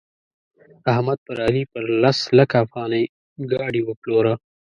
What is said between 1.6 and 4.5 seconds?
په لس لکه افغانۍ ګاډي وپلوره.